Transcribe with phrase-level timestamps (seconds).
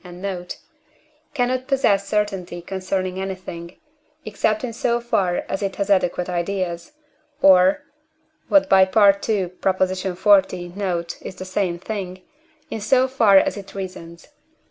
[0.03, 0.57] and note)
[1.35, 3.77] cannot possess certainty concerning anything,
[4.25, 6.93] except in so far as it has adequate ideas,
[7.43, 7.83] or
[8.47, 9.51] (what by II.
[9.67, 10.75] xl.
[10.75, 12.19] note, is the same thing)
[12.71, 14.29] in so far as it reasons.